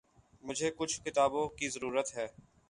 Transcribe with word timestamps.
مجھے 0.43 0.71
کچھ 0.77 1.01
کتابوں 1.01 1.47
کی 1.49 1.69
ضرورت 1.69 2.15
ہے۔ 2.17 2.27